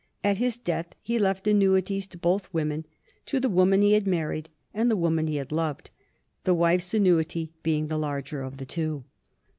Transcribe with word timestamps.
At 0.23 0.37
his 0.37 0.57
death 0.57 0.95
he 0.99 1.19
left 1.19 1.45
annuities 1.45 2.07
to 2.07 2.17
both 2.17 2.51
women, 2.51 2.87
to 3.27 3.39
the 3.39 3.49
woman 3.51 3.83
he 3.83 3.93
had 3.93 4.07
married 4.07 4.49
and 4.73 4.89
the 4.89 4.97
woman 4.97 5.27
he 5.27 5.35
had 5.35 5.51
loved, 5.51 5.91
the 6.43 6.55
wife's 6.55 6.95
annuity 6.95 7.53
being 7.61 7.85
the 7.87 7.99
larger 7.99 8.41
of 8.41 8.57
the 8.57 8.65
two. 8.65 9.03